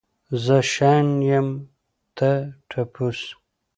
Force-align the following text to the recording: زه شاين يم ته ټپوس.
زه 0.43 0.57
شاين 0.73 1.07
يم 1.29 1.47
ته 2.17 2.29
ټپوس. 2.69 3.19